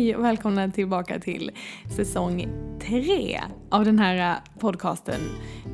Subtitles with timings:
[0.00, 1.50] Hej och välkomna tillbaka till
[1.96, 2.48] säsong
[2.82, 3.40] tre
[3.70, 5.20] av den här eh, podcasten,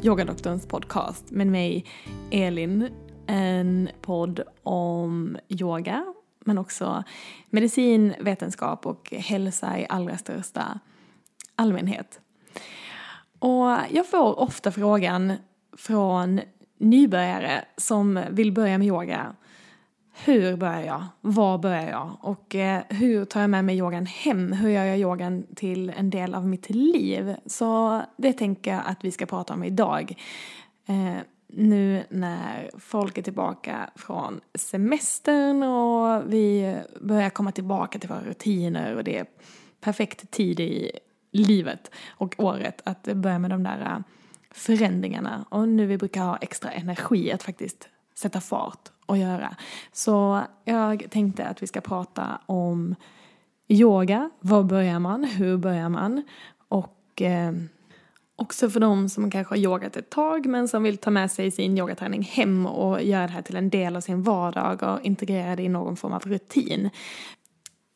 [0.02, 1.84] Yogadoktorns podcast med mig
[2.30, 2.88] Elin.
[3.26, 6.04] En podd om yoga
[6.44, 7.04] men också
[7.50, 10.80] medicin, vetenskap och hälsa i allra största
[11.56, 12.20] allmänhet.
[13.38, 15.32] Och jag får ofta frågan
[15.76, 16.40] från
[16.78, 19.36] nybörjare som vill börja med yoga
[20.24, 21.04] hur börjar jag?
[21.20, 22.16] Var börjar jag?
[22.20, 24.52] Och eh, hur tar jag med mig yogan hem?
[24.52, 27.36] Hur gör jag yogan till en del av mitt liv?
[27.46, 30.14] Så det tänker jag att vi ska prata om idag.
[30.86, 31.16] Eh,
[31.48, 38.96] nu när folk är tillbaka från semestern och vi börjar komma tillbaka till våra rutiner
[38.96, 39.26] och det är
[39.80, 40.90] perfekt tid i
[41.32, 43.98] livet och året att börja med de där eh,
[44.50, 45.44] förändringarna.
[45.48, 49.56] Och nu vi brukar ha extra energi att faktiskt sätta fart att göra.
[49.92, 52.94] Så jag tänkte att vi ska prata om
[53.68, 54.30] yoga.
[54.40, 55.24] Var börjar man?
[55.24, 56.22] Hur börjar man?
[56.68, 57.52] Och eh,
[58.36, 61.50] också för de som kanske har yogat ett tag men som vill ta med sig
[61.50, 65.56] sin yogaträning hem och göra det här till en del av sin vardag och integrera
[65.56, 66.90] det i någon form av rutin.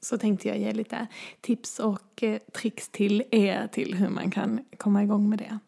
[0.02, 1.06] Så tänkte jag ge lite
[1.41, 5.58] tips och eh, tricks till er till hur man kan komma igång med det.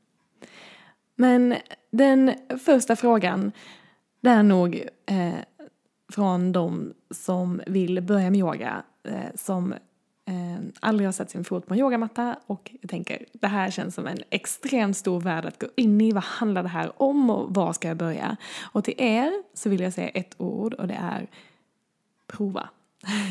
[1.16, 1.54] Men
[1.90, 2.34] den
[2.64, 3.52] första frågan
[4.22, 5.34] det är nog eh,
[6.12, 9.72] från de som vill börja med yoga eh, som
[10.26, 13.94] eh, aldrig har satt sin fot på en yogamatta och jag tänker det här känns
[13.94, 16.12] som en extremt stor värld att gå in i.
[16.12, 18.36] Vad handlar det här om och var ska jag börja?
[18.62, 21.26] Och till er så vill jag säga ett ord och det är
[22.26, 22.68] prova.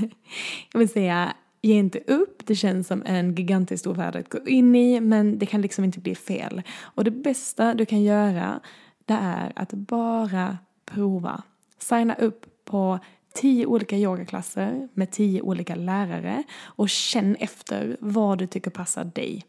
[0.74, 4.48] jag vill säga ge inte upp, det känns som en gigantiskt stor värld att gå
[4.48, 6.62] in i men det kan liksom inte bli fel.
[6.80, 8.60] Och det bästa du kan göra
[9.06, 10.58] det är att bara
[10.94, 11.44] prova.
[11.78, 13.00] Signa upp på
[13.34, 19.46] tio olika yogaklasser med tio olika lärare och känn efter vad du tycker passar dig.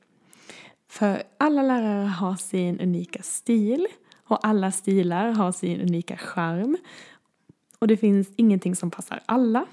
[0.89, 3.87] För alla lärare har sin unika stil
[4.25, 6.77] och alla stilar har sin unika charm.
[7.79, 9.67] Och det finns ingenting som passar alla.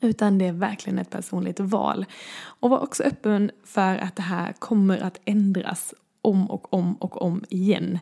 [0.00, 2.06] Utan det är verkligen ett personligt val.
[2.42, 7.22] Och var också öppen för att det här kommer att ändras om och om och
[7.22, 7.98] om igen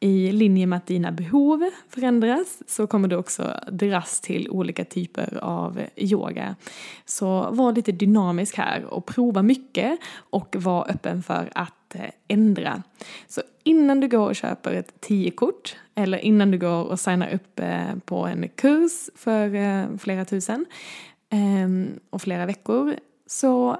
[0.00, 5.38] i linje med att dina behov förändras så kommer du också dras till olika typer
[5.42, 6.56] av yoga.
[7.04, 12.82] Så var lite dynamisk här och prova mycket och var öppen för att eh, ändra.
[13.28, 17.60] Så innan du går och köper ett 10-kort eller innan du går och signar upp
[17.60, 20.66] eh, på en kurs för eh, flera tusen
[21.30, 22.94] ehm, och flera veckor
[23.26, 23.78] så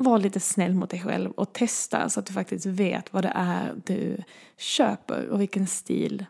[0.00, 3.32] var lite snäll mot dig själv och testa så att du faktiskt vet vad det
[3.34, 4.16] är du
[4.58, 6.26] köper och vilken stil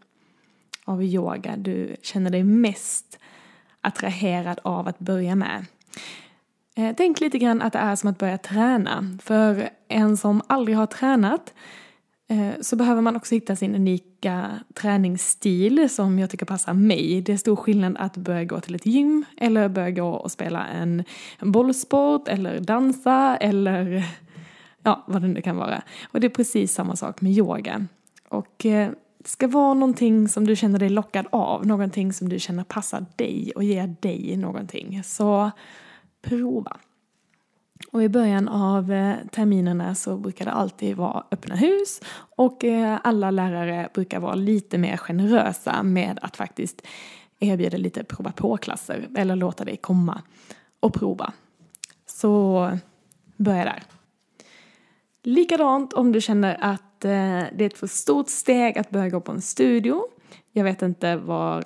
[0.85, 3.19] av yoga du känner dig mest
[3.81, 5.67] attraherad av att börja med.
[6.75, 9.19] Eh, tänk lite grann att det är som att börja träna.
[9.23, 11.55] För en som aldrig har tränat
[12.31, 17.23] Eh, så behöver man också hitta sin unika träningsstil som jag tycker passar mig.
[17.23, 20.67] Det är stor skillnad att börja gå till ett gym eller börja gå och spela
[20.67, 21.05] en,
[21.39, 24.05] en bollsport eller dansa eller
[24.83, 25.83] ja, vad det nu kan vara.
[26.13, 27.87] Och det är precis samma sak med yoga.
[28.29, 32.39] Och eh, det ska vara någonting som du känner dig lockad av, någonting som du
[32.39, 35.03] känner passar dig och ger dig någonting.
[35.05, 35.51] Så
[36.23, 36.77] prova.
[37.93, 42.01] Och i början av eh, terminerna så brukar det alltid vara öppna hus
[42.37, 46.83] och eh, alla lärare brukar vara lite mer generösa med att faktiskt
[47.41, 50.23] erbjuda lite prova på-klasser eller låta dig komma
[50.81, 51.33] och prova.
[52.07, 52.71] Så
[53.37, 53.83] börja där.
[55.23, 57.11] Likadant om du känner att eh,
[57.53, 60.03] det är ett för stort steg att börja gå på en studio.
[60.53, 61.65] Jag vet inte var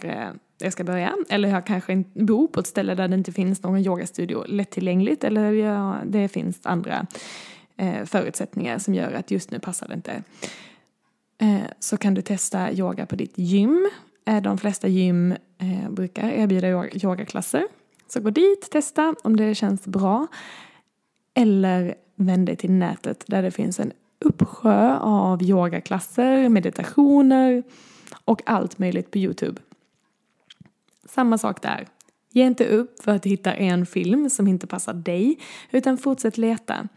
[0.59, 1.17] jag ska börja.
[1.29, 5.53] Eller jag kanske bor på ett ställe där det inte finns någon yogastudio lättillgängligt eller
[5.53, 7.07] jag, det finns andra
[7.77, 10.23] eh, förutsättningar som gör att just nu passar det inte.
[11.39, 13.91] Eh, så kan du testa yoga på ditt gym.
[14.27, 17.65] Eh, de flesta gym eh, brukar erbjuda yogaklasser.
[18.09, 20.27] Så gå dit, testa om det känns bra.
[21.35, 27.63] Eller vänd dig till nätet där det finns en uppsjö av yogaklasser, meditationer
[28.25, 29.61] och allt möjligt på Youtube.
[31.07, 31.89] Samma sak där.
[32.31, 35.39] Ge inte upp för att du hittar en film som inte passar dig,
[35.71, 36.89] utan fortsätt leta.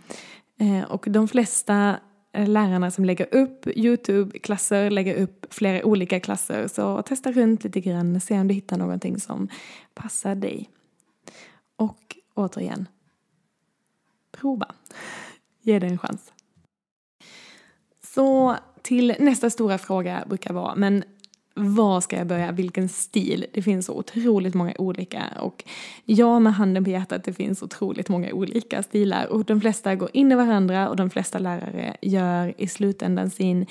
[0.60, 2.00] Eh, och de flesta
[2.34, 6.68] eh, lärarna som lägger upp Youtube-klasser lägger upp flera olika klasser.
[6.68, 9.48] Så testa runt lite grann, och se om du hittar någonting som
[9.94, 10.70] passar dig.
[11.76, 12.88] Och återigen,
[14.32, 14.76] prova.
[15.62, 16.34] Ge det en chans.
[18.04, 21.04] Så till nästa stora fråga brukar vara, men
[21.58, 23.46] var ska jag börja, vilken stil?
[23.54, 25.64] Det finns så otroligt många olika och
[26.06, 30.10] jag med handen på hjärtat, det finns otroligt många olika stilar och de flesta går
[30.14, 33.66] in i varandra och de flesta lärare gör i slutändan sin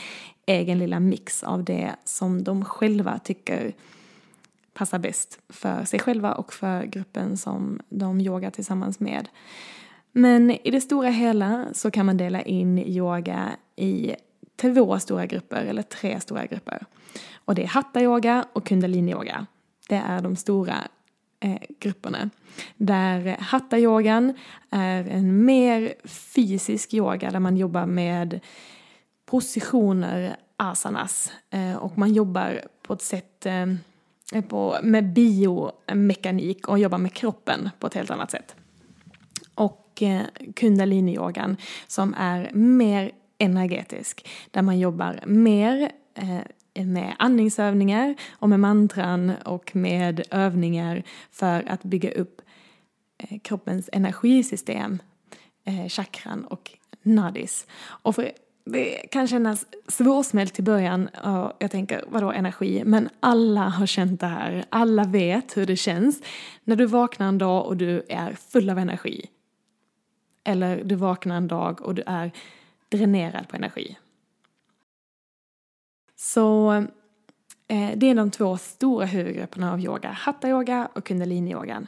[0.46, 3.72] egen lilla mix av det som de själva tycker
[4.74, 9.28] passar bäst för sig själva och för gruppen som de yogar tillsammans med.
[10.12, 14.14] Men i det stora hela så kan man dela in yoga i
[14.56, 16.86] två stora grupper, eller tre stora grupper.
[17.44, 19.46] Och det är hatta-yoga och kundalini-yoga.
[19.88, 20.76] Det är de stora
[21.40, 22.30] eh, grupperna.
[22.76, 24.34] Där hatta-yogan
[24.70, 28.40] är en mer fysisk yoga där man jobbar med
[29.26, 31.32] positioner, asanas.
[31.50, 33.66] Eh, och man jobbar på ett sätt eh,
[34.48, 38.54] på, med biomekanik och jobbar med kroppen på ett helt annat sätt.
[39.54, 40.22] Och eh,
[40.54, 41.56] kundalini-yogan
[41.86, 44.28] som är mer energetisk.
[44.50, 51.82] Där man jobbar mer eh, med andningsövningar och med mantran och med övningar för att
[51.82, 52.42] bygga upp
[53.18, 54.98] eh, kroppens energisystem,
[55.64, 56.70] eh, chakran och
[57.02, 57.66] nadis.
[57.84, 58.32] Och för
[58.64, 62.82] det kan kännas svårsmält i början och jag tänker, vadå energi?
[62.84, 64.64] Men alla har känt det här.
[64.70, 66.22] Alla vet hur det känns
[66.64, 69.26] när du vaknar en dag och du är full av energi.
[70.44, 72.32] Eller du vaknar en dag och du är
[72.88, 73.96] dränerad på energi.
[76.16, 76.72] Så
[77.68, 81.86] eh, det är de två stora huvudgrupperna av yoga, hatta-yoga och kundalini-yogan.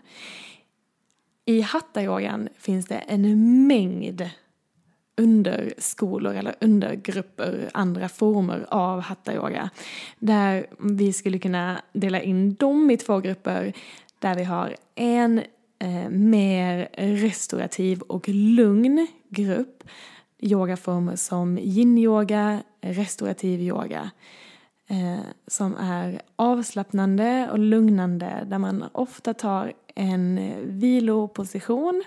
[1.44, 4.30] I hatta-yogan finns det en mängd
[5.16, 9.70] underskolor eller undergrupper, andra former av hatta-yoga.
[10.18, 13.72] Där vi skulle kunna dela in dem i två grupper
[14.18, 15.38] där vi har en
[15.78, 19.84] eh, mer restaurativ och lugn grupp
[20.38, 24.10] yogaformer som yin-yoga, restaurativ yoga
[24.88, 32.04] eh, som är avslappnande och lugnande där man ofta tar en viloposition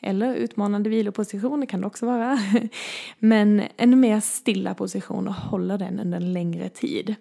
[0.00, 2.38] eller utmanande viloposition, det kan det också vara.
[3.18, 7.14] Men en mer stilla position och håller den under en längre tid.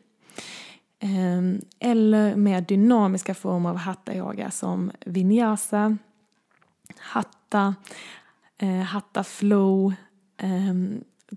[0.99, 5.97] Ehm, eller mer dynamiska former av hatta-yoga som vinyasa,
[6.97, 7.75] hatta,
[8.57, 9.93] eh, hatta flow,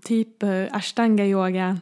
[0.01, 1.79] typer ashtanga-yoga,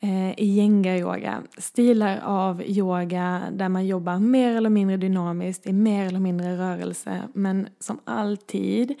[0.00, 1.42] eh, eh iyenga-yoga.
[1.58, 7.22] Stilar av yoga där man jobbar mer eller mindre dynamiskt, i mer eller mindre rörelse,
[7.34, 8.94] men som alltid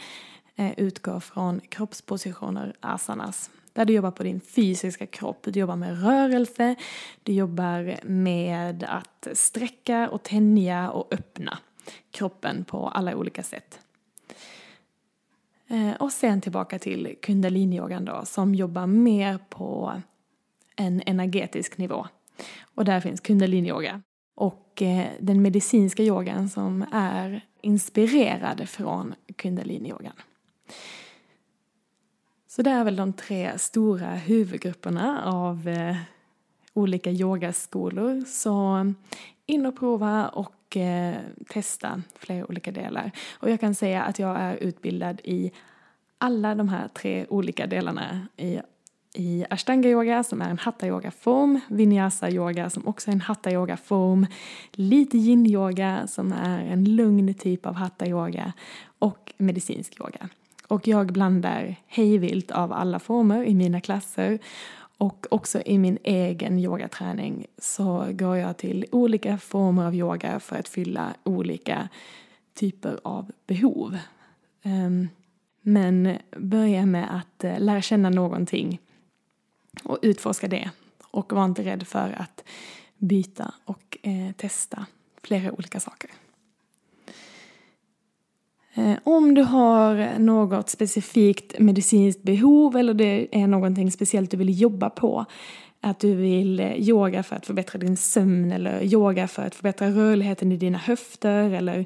[0.56, 3.50] eh, utgår från kroppspositioner, asanas.
[3.72, 6.74] Där du jobbar på din fysiska kropp, du jobbar med rörelse,
[7.22, 11.58] du jobbar med att sträcka och tänja och öppna
[12.10, 13.81] kroppen på alla olika sätt.
[15.72, 20.02] Eh, och sen tillbaka till kundaliniyogan då som jobbar mer på
[20.76, 22.06] en energetisk nivå.
[22.74, 24.02] Och där finns kundaliniyoga.
[24.34, 30.12] Och eh, den medicinska yogan som är inspirerad från kundaliniyogan.
[32.48, 35.96] Så det är väl de tre stora huvudgrupperna av eh,
[36.74, 38.24] olika yogaskolor.
[38.24, 38.86] Så
[39.46, 41.14] in och prova och eh,
[41.48, 43.10] testa flera olika delar.
[43.38, 45.52] Och jag kan säga att jag är utbildad i
[46.18, 48.60] alla de här tre olika delarna i,
[49.14, 53.20] i ashtanga yoga som är en hatta yoga form, vinyasa yoga som också är en
[53.20, 54.26] hatta yoga form,
[54.72, 58.52] lite yin yoga som är en lugn typ av hatta yoga
[58.98, 60.28] och medicinsk yoga.
[60.68, 64.38] Och jag blandar hejvilt av alla former i mina klasser
[64.98, 70.56] och också i min egen yogaträning så går jag till olika former av yoga för
[70.56, 71.88] att fylla olika
[72.54, 73.98] typer av behov.
[74.62, 75.08] Ehm,
[75.60, 78.80] men börja med att eh, lära känna någonting
[79.84, 80.70] och utforska det.
[81.10, 82.44] Och var inte rädd för att
[82.96, 84.86] byta och eh, testa
[85.22, 86.10] flera olika saker.
[88.74, 94.60] Eh, om du har något specifikt medicinskt behov eller det är någonting speciellt du vill
[94.60, 95.26] jobba på,
[95.80, 99.88] att du vill eh, yoga för att förbättra din sömn eller yoga för att förbättra
[99.88, 101.84] rörligheten i dina höfter eller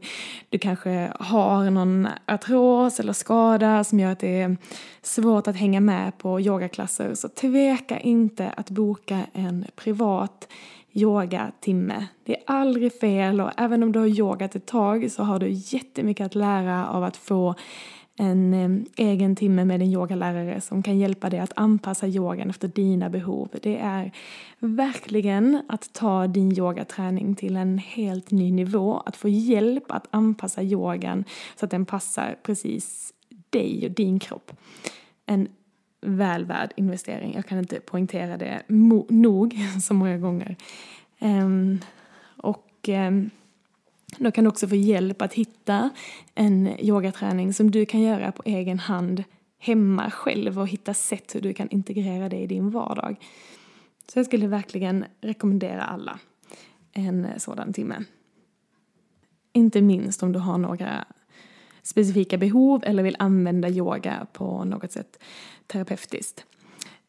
[0.50, 4.56] du kanske har någon artros eller skada som gör att det är
[5.02, 10.48] svårt att hänga med på yogaklasser så tveka inte att boka en privat
[10.96, 12.06] yogatimme.
[12.24, 15.48] Det är aldrig fel och även om du har yogat ett tag så har du
[15.50, 17.54] jättemycket att lära av att få
[18.18, 22.68] en eh, egen timme med en yogalärare som kan hjälpa dig att anpassa yogan efter
[22.68, 23.48] dina behov.
[23.62, 24.12] Det är
[24.58, 30.62] verkligen att ta din yogaträning till en helt ny nivå, att få hjälp att anpassa
[30.62, 31.24] yogan
[31.56, 33.12] så att den passar precis
[33.50, 34.52] dig och din kropp.
[35.26, 35.48] En
[36.00, 37.34] väl värd investering.
[37.34, 40.56] Jag kan inte poängtera det nog så många gånger.
[41.20, 41.80] Um,
[42.36, 43.30] och ehm, um,
[44.18, 45.90] då kan du också få hjälp att hitta
[46.34, 49.24] en yogaträning som du kan göra på egen hand
[49.58, 53.16] hemma själv och hitta sätt hur du kan integrera det i din vardag.
[54.12, 56.18] Så jag skulle verkligen rekommendera alla
[56.92, 58.04] en sådan timme.
[59.52, 61.04] Inte minst om du har några
[61.82, 65.22] specifika behov eller vill använda yoga på något sätt
[65.66, 66.44] terapeutiskt.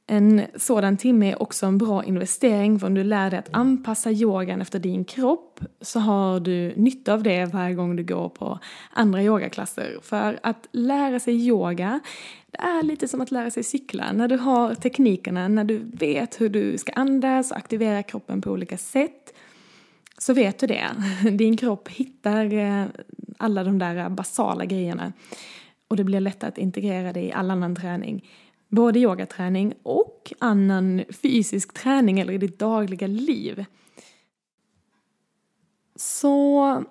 [0.10, 4.12] En sådan timme är också en bra investering för om du lär dig att anpassa
[4.12, 8.60] yogan efter din kropp så har du nytta av det varje gång du går på
[8.94, 9.98] andra yogaklasser.
[10.02, 12.00] För att lära sig yoga,
[12.52, 14.12] det är lite som att lära sig cykla.
[14.12, 18.52] När du har teknikerna, när du vet hur du ska andas och aktivera kroppen på
[18.52, 19.34] olika sätt
[20.18, 20.88] så vet du det.
[21.32, 22.86] Din kropp hittar eh,
[23.38, 25.14] alla de där basala grejerna
[25.88, 28.24] och det blir lättare att integrera det i all annan träning
[28.70, 33.66] både yogaträning och annan fysisk träning eller i ditt dagliga liv.
[35.96, 36.84] Så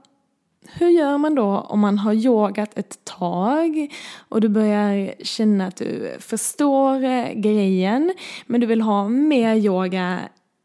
[0.68, 3.92] hur gör man då om man har yogat ett tag
[4.28, 8.12] och du börjar känna att du förstår eh, grejen
[8.46, 10.20] men du vill ha mer yoga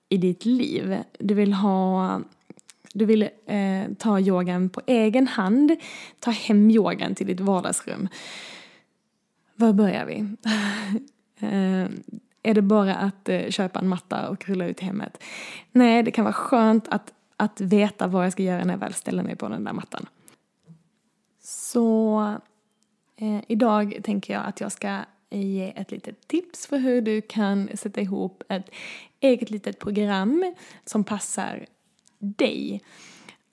[0.10, 0.98] i ditt liv?
[1.20, 2.22] Du vill ha
[2.94, 5.75] du vill eh, ta yogan på egen hand,
[6.20, 8.08] ta hem yogan till ditt vardagsrum.
[9.62, 10.25] Var börjar vi?
[11.44, 11.89] Eh,
[12.44, 15.24] är det bara att eh, köpa en matta och rulla ut i hemmet?
[15.72, 18.94] Nej, det kan vara skönt att, att veta vad jag ska göra när jag väl
[18.94, 20.06] ställer mig på den där mattan.
[21.44, 22.20] Så
[23.15, 25.00] eh, idag tänker jag att jag ska
[25.30, 28.70] ge ett litet tips för hur du kan sätta ihop ett
[29.20, 30.53] eget litet program
[30.86, 31.65] som passar
[32.20, 32.82] dig.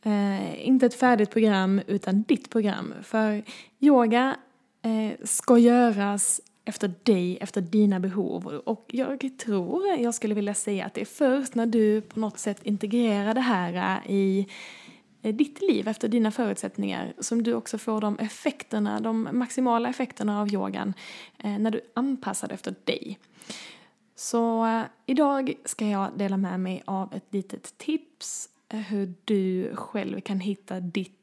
[0.02, 2.94] Eh, inte ett färdigt program utan ditt program.
[3.02, 3.42] För
[3.80, 4.36] yoga
[4.82, 8.46] Eh, ska göras efter dig, efter dina behov.
[8.46, 12.38] Och jag tror, jag skulle vilja säga att det är först när du på något
[12.38, 14.46] sätt integrerar det här i
[15.22, 20.40] eh, ditt liv efter dina förutsättningar som du också får de effekterna, de maximala effekterna
[20.40, 20.94] av yogan
[21.38, 23.18] eh, när du anpassar det efter dig.
[24.14, 24.66] Så
[25.06, 30.80] idag ska jag dela med mig av ett litet tips hur du själv kan hitta
[30.80, 31.17] ditt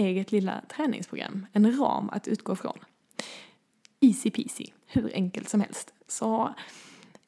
[0.00, 2.78] eget lilla träningsprogram, en ram att utgå från
[4.00, 5.94] easy peasy, hur enkelt som helst.
[6.08, 6.54] Så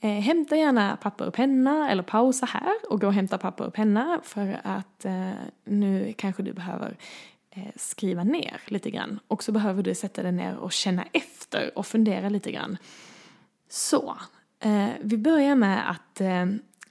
[0.00, 3.74] eh, hämta gärna papper och penna eller pausa här och gå och hämta papper och
[3.74, 5.30] penna för att eh,
[5.64, 6.96] nu kanske du behöver
[7.50, 9.20] eh, skriva ner lite grann.
[9.28, 12.76] Och så behöver du sätta dig ner och känna efter och fundera lite grann.
[13.68, 14.16] Så,
[14.60, 16.46] eh, vi börjar med att eh,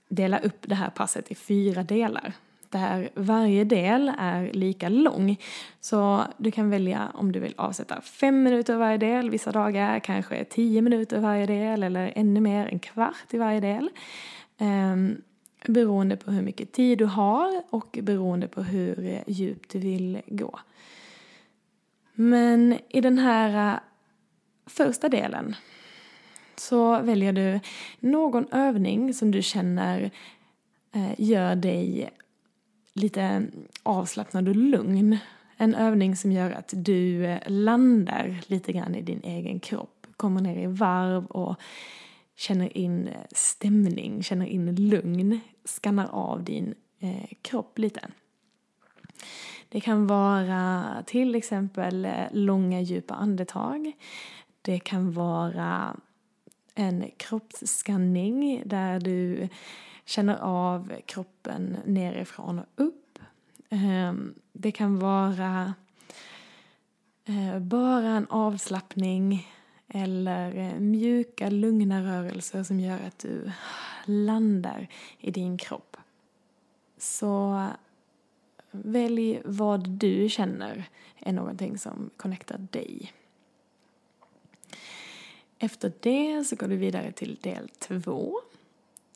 [0.10, 2.34] dela upp det här passet i fyra delar
[2.72, 5.38] där varje del är lika lång.
[5.80, 10.46] Så du kan välja om du vill avsätta fem minuter varje del vissa dagar, kanske
[10.46, 13.90] tio minuter varje del eller ännu mer, en kvart i varje del.
[14.58, 15.22] Um,
[15.68, 20.60] beroende på hur mycket tid du har och beroende på hur djupt du vill gå.
[22.14, 23.80] Men i den här eh,
[24.66, 25.56] första delen
[26.56, 27.60] så väljer du
[28.00, 30.12] någon övning som du känner
[30.92, 32.10] eh, gör dig
[32.94, 33.48] lite
[33.84, 35.18] avslappnad och lugn.
[35.58, 40.42] En övning som gör att du eh, landar lite grann i din egen kropp, kommer
[40.42, 41.56] ner i varv och
[42.36, 48.08] känner in eh, stämning, känner in lugn, skannar av din eh, kropp lite.
[49.70, 53.92] Det kan vara till exempel eh, långa djupa andetag.
[54.62, 55.96] Det kan vara
[56.76, 59.50] en kroppsskanning där du
[60.12, 63.20] känner av kroppen nerifrån och upp.
[63.70, 65.74] Ehm, det kan vara
[67.26, 69.48] eh, bara en avslappning
[69.88, 73.52] eller eh, mjuka, lugna rörelser som gör att du
[74.06, 74.88] landar
[75.20, 75.98] i din kropp.
[76.98, 77.68] Så
[78.72, 80.90] välj vad du känner
[81.20, 83.14] är någonting som connectar dig.
[85.60, 88.42] Efter det så går du vidare till del två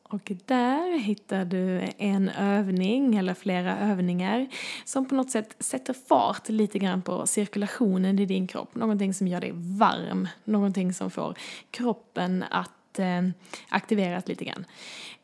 [0.10, 4.48] och där hittar du en övning eller flera övningar
[4.86, 8.76] som på något sätt sätter fart lite grann på cirkulationen i din kropp.
[8.76, 11.38] Någonting som gör dig varm, någonting som får
[11.72, 13.22] kroppen att eh,
[13.70, 14.66] aktiveras lite grann.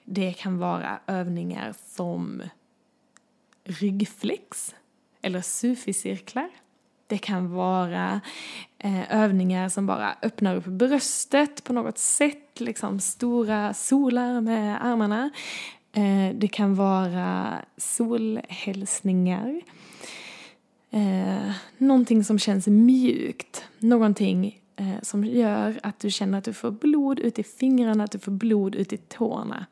[0.04, 2.44] Det kan vara övningar som
[3.64, 4.76] ryggflex
[5.22, 6.50] eller suficirklar
[7.12, 8.22] det kan vara
[8.84, 15.30] eh, övningar som bara öppnar upp bröstet på något sätt, liksom stora solar med armarna.
[15.94, 19.62] Eh, det kan vara solhälsningar.
[20.92, 26.72] Eh, någonting som känns mjukt, någonting eh, som gör att du känner att du får
[26.72, 29.66] blod ut i fingrarna, att du får blod ut i tårna.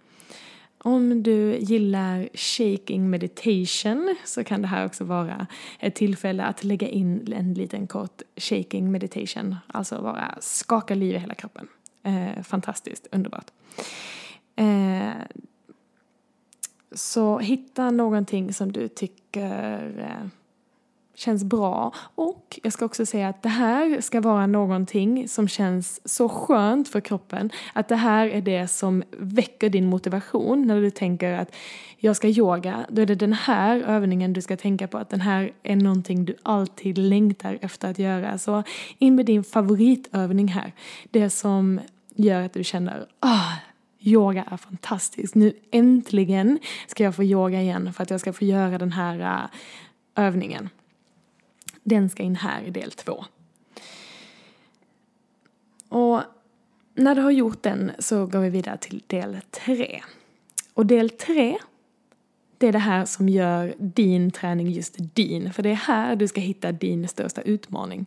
[0.83, 5.47] Om du gillar shaking meditation så kan det här också vara
[5.79, 9.55] ett tillfälle att lägga in en liten kort shaking meditation.
[9.67, 11.67] Alltså bara skaka liv i hela kroppen.
[12.03, 13.51] Eh, fantastiskt, underbart.
[14.55, 15.11] Eh,
[16.91, 20.27] så hitta någonting som du tycker eh,
[21.19, 21.93] känns bra.
[22.15, 26.89] Och jag ska också säga att det här ska vara någonting som känns så skönt
[26.89, 27.49] för kroppen.
[27.73, 31.55] Att det här är det som väcker din motivation när du tänker att
[31.97, 32.85] jag ska yoga.
[32.89, 34.97] Då är det den här övningen du ska tänka på.
[34.97, 38.37] Att den här är någonting du alltid längtar efter att göra.
[38.37, 38.63] Så
[38.97, 40.73] in med din favoritövning här.
[41.11, 41.79] Det som
[42.15, 43.53] gör att du känner oh,
[43.99, 45.35] yoga är fantastiskt.
[45.35, 49.19] Nu äntligen ska jag få yoga igen för att jag ska få göra den här
[49.19, 49.49] uh,
[50.15, 50.69] övningen.
[51.83, 53.25] Den ska in här i del två.
[55.89, 56.21] Och
[56.95, 60.01] när du har gjort den så går vi vidare till del tre.
[60.73, 61.57] Och del tre,
[62.57, 65.53] det är det här som gör din träning just din.
[65.53, 68.05] För det är här du ska hitta din största utmaning.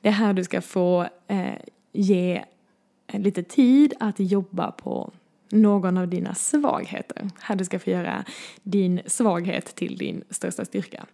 [0.00, 1.54] Det är här du ska få eh,
[1.92, 2.44] ge
[3.12, 5.12] lite tid att jobba på
[5.50, 7.30] någon av dina svagheter.
[7.40, 8.24] Här du ska få göra
[8.62, 11.06] din svaghet till din största styrka.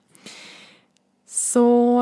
[1.33, 2.01] Så,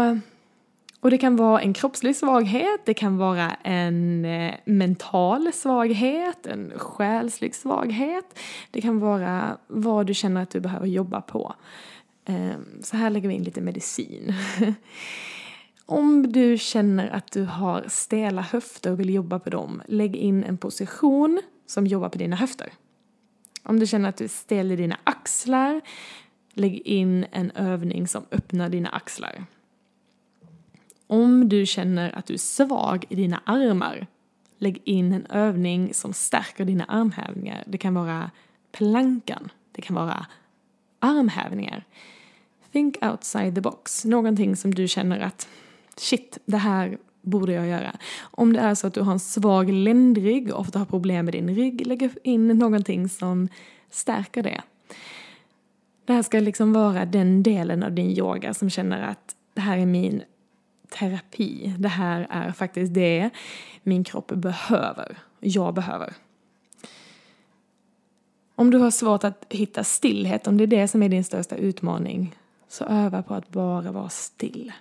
[1.01, 6.73] och det kan vara en kroppslig svaghet, det kan vara en eh, mental svaghet, en
[6.77, 8.39] själslig svaghet.
[8.71, 11.55] Det kan vara vad du känner att du behöver jobba på.
[12.25, 14.35] Ehm, så här lägger vi in lite medicin.
[15.87, 20.45] Om du känner att du har stela höfter och vill jobba på dem, lägg in
[20.45, 22.73] en position som jobbar på dina höfter.
[23.63, 25.81] Om du känner att du är stel i dina axlar,
[26.59, 29.45] lägg in en övning som öppnar dina axlar.
[31.07, 34.07] Om du känner att du är svag i dina armar,
[34.59, 37.65] lägg in en övning som stärker dina armhävningar.
[37.67, 38.31] Det kan vara
[38.73, 40.27] plankan, det kan vara
[40.99, 41.85] armhävningar.
[42.73, 45.49] Think outside the box, någonting som du känner att
[45.97, 47.97] shit, det här borde jag göra.
[48.21, 51.35] Om det är så att du har en svag ländrygg och ofta har problem med
[51.35, 53.49] din rygg, lägg in någonting som
[53.91, 54.63] stärker det.
[56.09, 59.79] Det här ska liksom vara den delen av din yoga som känner att det här
[59.79, 60.23] är min
[60.89, 61.75] terapi.
[61.79, 63.31] Det här är faktiskt det
[63.83, 65.19] min kropp behöver.
[65.41, 66.15] Jag behöver.
[68.55, 71.57] Om du har svårt att hitta stillhet, om det är det som är din största
[71.57, 72.37] utmaning,
[72.69, 74.73] så öva på att bara vara still.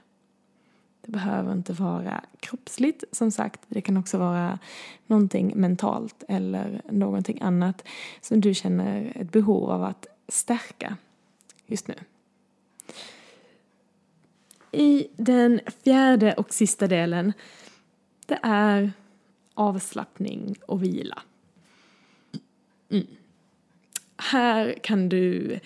[1.05, 3.61] Det behöver inte vara kroppsligt, som sagt.
[3.67, 4.59] Det kan också vara
[5.07, 7.83] någonting mentalt eller någonting annat
[8.21, 10.97] som du känner ett behov av att stärka
[11.67, 11.95] just nu.
[14.71, 17.33] I den fjärde och sista delen,
[18.25, 18.91] det är
[19.53, 21.21] avslappning och vila.
[22.89, 23.07] Mm.
[24.17, 25.59] Här kan du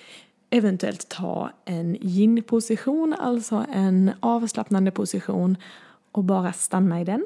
[0.50, 5.58] eventuellt ta en yin-position, alltså en avslappnande position
[6.12, 7.26] och bara stanna i den.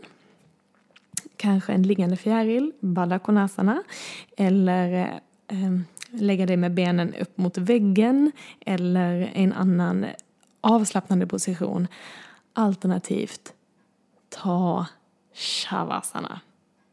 [1.37, 3.83] Kanske en liggande fjäril, balakonasana, Konasana,
[4.37, 5.79] eller eh,
[6.21, 8.31] lägga dig med benen upp mot väggen
[8.65, 10.05] eller en annan
[10.61, 11.87] avslappnande position.
[12.53, 13.53] Alternativt
[14.29, 14.85] ta
[15.33, 16.39] shavasana,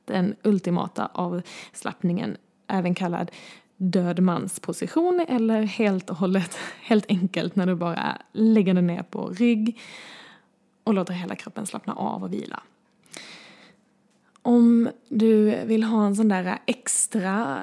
[0.04, 3.30] den ultimata avslappningen, även kallad
[3.76, 9.80] dödmansposition eller helt och hållet, helt enkelt när du bara lägger dig ner på rygg
[10.84, 12.62] och låter hela kroppen slappna av och vila.
[14.44, 17.62] Om du vill ha en sån där extra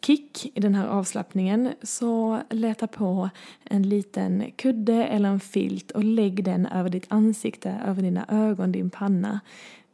[0.00, 3.30] kick i den här avslappningen så leta på
[3.64, 8.72] en liten kudde eller en filt och lägg den över ditt ansikte, över dina ögon,
[8.72, 9.40] din panna.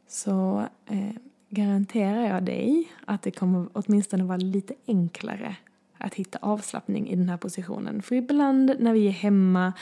[0.07, 1.15] Så eh,
[1.49, 5.55] garanterar jag dig att det kommer åtminstone vara lite enklare
[5.99, 8.01] att hitta avslappning i den här positionen.
[8.01, 9.73] För ibland när vi är hemma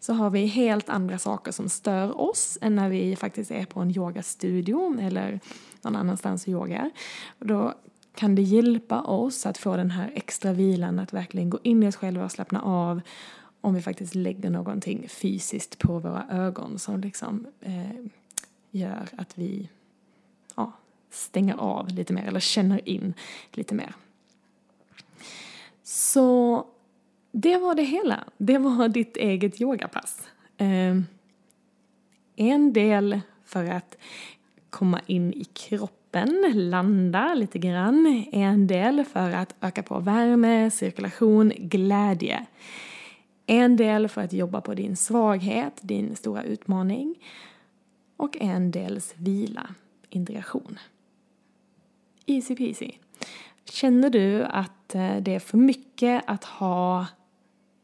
[0.00, 3.80] så har vi helt andra saker som stör oss än när vi faktiskt är på
[3.80, 5.40] en yogastudio eller
[5.82, 6.90] någon annanstans och yogar.
[7.38, 7.74] Och då
[8.14, 11.88] kan det hjälpa oss att få den här extra vilan, att verkligen gå in i
[11.88, 13.00] oss själva och slappna av
[13.60, 18.04] om vi faktiskt lägger någonting fysiskt på våra ögon som liksom eh,
[18.70, 19.68] gör att vi
[20.56, 20.72] ja,
[21.10, 23.14] stänger av lite mer eller känner in
[23.52, 23.94] lite mer.
[25.90, 26.66] Så
[27.32, 28.24] det var det hela.
[28.38, 30.28] Det var ditt eget yogapass.
[30.56, 30.96] Eh,
[32.36, 33.96] en del för att
[34.70, 38.24] komma in i kroppen, landa lite grann.
[38.32, 42.46] En del för att öka på värme, cirkulation, glädje.
[43.46, 47.14] En del för att jobba på din svaghet, din stora utmaning.
[48.16, 49.74] Och en dels vila,
[50.10, 50.78] integration.
[52.26, 52.92] Easy peasy.
[53.64, 57.06] Känner du att eh, det är för mycket att ha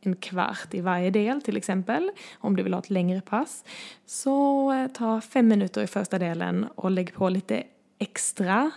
[0.00, 3.64] en kvart i varje del till exempel, om du vill ha ett längre pass,
[4.06, 7.62] så eh, ta fem minuter i första delen och lägg på lite
[7.98, 8.70] extra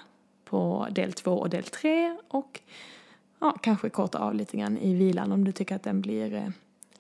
[0.46, 2.60] på del två och del tre och
[3.40, 6.50] ja, kanske korta av lite grann i vilan om du tycker att den blir eh,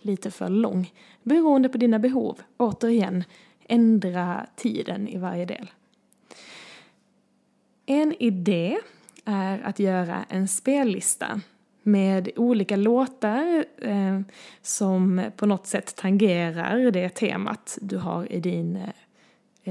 [0.02, 0.94] lite för lång.
[1.24, 2.42] Beroende på dina behov.
[2.58, 3.24] Återigen,
[3.68, 5.72] ändra tiden i varje del.
[7.86, 8.80] En idé
[9.30, 11.42] är att göra en spellista
[11.84, 14.20] med olika låtar eh,
[14.62, 18.90] som på något sätt tangerar det temat du har i din eh,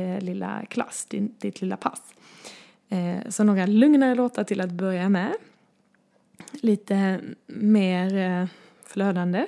[0.02, 2.02] eh, lilla klass, din, ditt lilla pass.
[2.88, 5.32] Eh, så några lugnare låtar till att börja med.
[6.52, 8.46] Lite mer eh,
[8.86, 9.46] flödande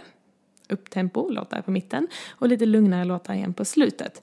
[0.68, 4.22] upptempo, låtar på mitten och lite lugnare låtar igen på slutet.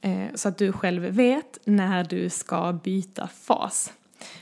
[0.00, 3.92] Eh, så att du själv vet när du ska byta fas.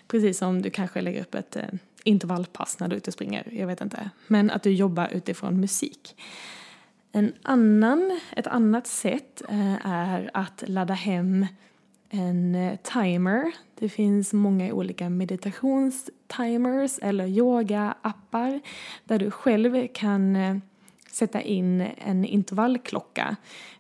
[0.09, 1.63] Precis som du kanske lägger upp ett eh,
[2.05, 4.11] intervallpass när du är ute och springer, jag vet inte.
[4.27, 6.17] Men att du jobbar utifrån musik.
[7.13, 11.47] En annan, ett annat sätt eh, är att ladda hem
[12.11, 13.53] en eh, timer.
[13.79, 18.61] Det finns många olika meditationstimers eller yoga-appar
[19.05, 20.57] där du själv kan eh,
[21.11, 23.37] sätta in en intervallklocka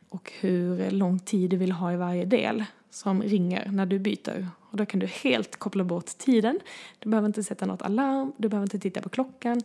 [0.09, 4.49] och hur lång tid du vill ha i varje del som ringer när du byter.
[4.77, 6.61] Och då kan du helt koppla bort tiden.
[6.99, 9.63] Du behöver inte sätta något alarm, du behöver inte titta på klockan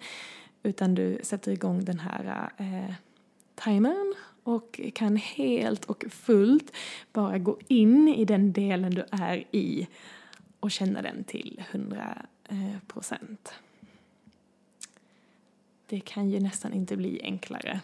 [0.63, 2.93] utan du sätter igång den här eh,
[3.55, 6.71] timern och kan helt och fullt
[7.13, 9.87] bara gå in i den delen du är i
[10.59, 13.53] och känna den till 100 eh, procent.
[15.85, 17.81] Det kan ju nästan inte bli enklare.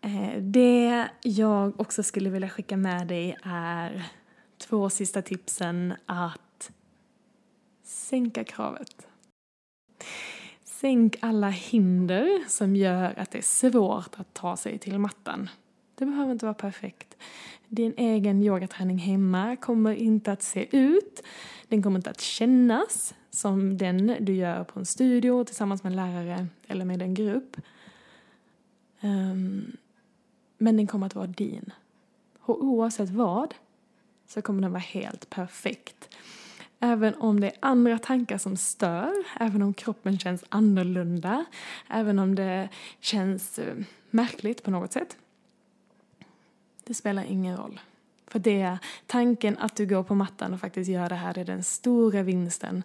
[0.00, 4.10] Eh, det jag också skulle vilja skicka med dig är
[4.62, 6.70] två sista tipsen att
[7.82, 9.06] sänka kravet.
[10.64, 15.48] Sänk alla hinder som gör att det är svårt att ta sig till mattan.
[15.94, 17.16] Det behöver inte vara perfekt.
[17.68, 21.22] Din egen yogaträning hemma kommer inte att se ut,
[21.68, 25.96] den kommer inte att kännas som den du gör på en studio tillsammans med en
[25.96, 27.56] lärare eller med en grupp.
[29.00, 29.76] Um,
[30.58, 31.72] men den kommer att vara din.
[32.40, 33.54] Och oavsett vad
[34.32, 36.08] så kommer den vara helt perfekt.
[36.80, 41.44] Även om det är andra tankar som stör, även om kroppen känns annorlunda,
[41.88, 42.68] även om det
[43.00, 43.74] känns eh,
[44.10, 45.16] märkligt på något sätt.
[46.84, 47.80] Det spelar ingen roll.
[48.26, 51.40] För det är tanken att du går på mattan och faktiskt gör det här, det
[51.40, 52.82] är den stora vinsten.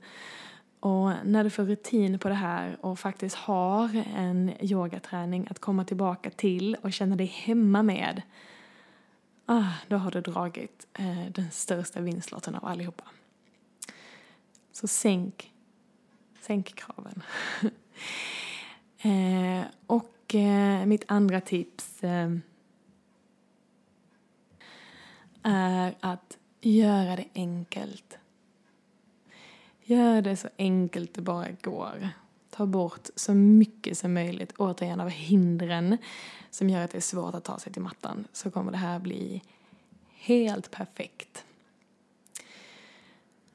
[0.80, 5.86] Och när du får rutin på det här och faktiskt har en yogaträning att komma
[5.86, 8.22] tillbaka till och känna dig hemma med,
[9.48, 13.04] ah, då har du dragit eh, den största vinstlotten av allihopa.
[14.72, 15.54] Så sänk,
[16.42, 17.24] sänk kraven.
[19.02, 22.36] eh, och eh, mitt andra tips eh,
[25.44, 28.18] är att göra det enkelt.
[29.84, 32.10] Gör det så enkelt det bara går.
[32.58, 35.98] Ta bort så mycket som möjligt, återigen, av hindren
[36.50, 38.28] som gör att det är svårt att ta sig till mattan.
[38.34, 39.41] Så kommer det här bli
[40.13, 41.43] helt perfekt.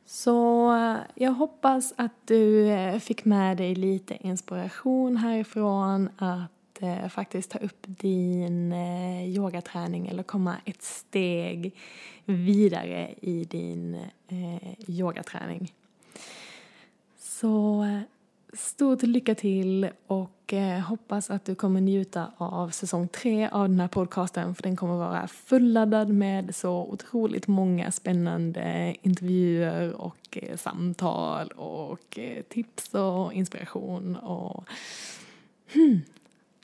[0.06, 7.08] Så eh, jag hoppas att du eh, fick med dig lite inspiration härifrån att eh,
[7.08, 8.72] faktiskt ta upp din
[9.26, 11.76] yogaträning eller komma ett steg
[12.24, 13.96] vidare i din
[14.86, 15.72] yogaträning.
[17.18, 17.81] Så
[18.82, 23.80] stort lycka till och eh, hoppas att du kommer njuta av säsong tre av den
[23.80, 30.56] här podcasten för den kommer vara fulladdad med så otroligt många spännande intervjuer och eh,
[30.56, 34.64] samtal och eh, tips och inspiration och
[35.74, 36.00] hmm,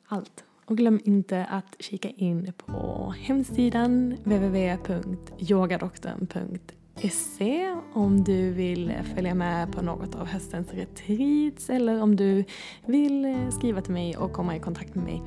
[0.07, 0.45] allt.
[0.65, 6.75] Och glöm inte att kika in på hemsidan www.yogadoktorn.se
[7.07, 12.45] se om du vill följa med på något av höstens retreats eller om du
[12.87, 15.23] vill skriva till mig och komma i kontakt med mig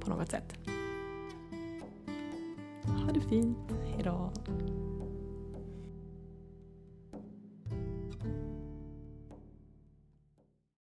[0.00, 0.54] på något sätt.
[2.84, 3.58] Ha det fint,
[3.94, 4.32] hejdå!